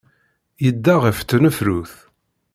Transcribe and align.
Yedda 0.63 0.95
ɣer 1.01 1.13
tnefrut. 1.19 1.93